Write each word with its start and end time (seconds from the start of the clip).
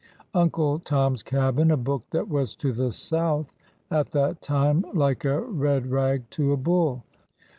'"''Uncle 0.33 0.79
Tom's 0.79 1.21
Cabin!" 1.21 1.69
a 1.69 1.77
book 1.77 2.01
that 2.09 2.27
was 2.27 2.55
to 2.55 2.71
the 2.73 2.89
South 2.89 3.53
at 3.91 4.09
that 4.13 4.41
time 4.41 4.83
like 4.95 5.25
a 5.25 5.41
red 5.41 5.85
rag 5.91 6.27
to 6.31 6.51
a 6.53 6.57
bull 6.57 7.03